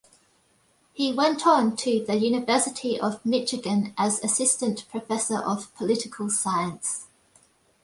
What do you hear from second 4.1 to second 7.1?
assistant professor of political science.